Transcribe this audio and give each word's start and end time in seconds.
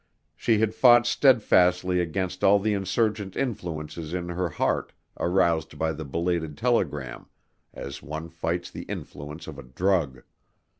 She 0.35 0.57
had 0.57 0.73
fought 0.73 1.05
steadfastly 1.05 1.99
against 1.99 2.43
all 2.43 2.57
the 2.57 2.73
insurgent 2.73 3.35
influences 3.37 4.15
in 4.15 4.29
her 4.29 4.49
heart 4.49 4.93
aroused 5.19 5.77
by 5.77 5.93
the 5.93 6.03
belated 6.05 6.57
telegram, 6.57 7.27
as 7.71 8.01
one 8.01 8.27
fights 8.29 8.71
the 8.71 8.85
influence 8.85 9.45
of 9.45 9.59
a 9.59 9.63
drug. 9.63 10.23